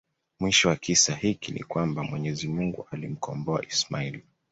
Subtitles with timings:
[0.39, 4.21] mwisho wa kisa hiki ni kwamba MwenyeziMungu alimkomboa Ismail